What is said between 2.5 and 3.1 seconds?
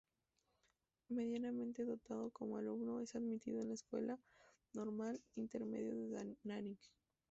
alumno,